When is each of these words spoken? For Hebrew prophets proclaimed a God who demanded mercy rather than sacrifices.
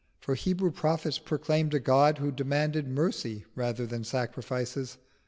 For 0.19 0.33
Hebrew 0.33 0.71
prophets 0.71 1.19
proclaimed 1.19 1.75
a 1.75 1.79
God 1.79 2.17
who 2.17 2.31
demanded 2.31 2.87
mercy 2.87 3.45
rather 3.53 3.85
than 3.85 4.03
sacrifices. 4.03 4.97